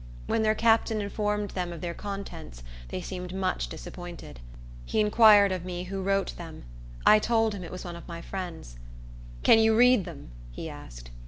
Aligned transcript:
When 0.25 0.41
their 0.41 0.55
captain 0.55 0.99
informed 0.99 1.51
them 1.51 1.71
of 1.71 1.79
their 1.81 1.93
contents, 1.93 2.63
they 2.87 3.01
seemed 3.01 3.35
much 3.35 3.67
disappointed. 3.69 4.39
He 4.83 4.99
inquired 4.99 5.51
of 5.51 5.63
me 5.63 5.83
who 5.83 6.01
wrote 6.01 6.35
them. 6.37 6.63
I 7.05 7.19
told 7.19 7.53
him 7.53 7.63
it 7.63 7.69
was 7.71 7.85
one 7.85 7.95
of 7.95 8.07
my 8.07 8.19
friends. 8.19 8.77
"Can 9.43 9.59
you 9.59 9.75
read 9.75 10.05
them?" 10.05 10.31
he 10.51 10.67
asked. 10.71 11.11